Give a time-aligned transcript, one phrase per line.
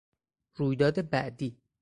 [0.55, 1.61] رویداد بعدی